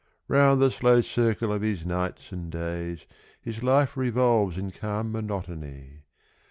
[0.19, 3.05] = Round the slow circle of his nights and days
[3.45, 6.05] `His life revolves in calm monotony.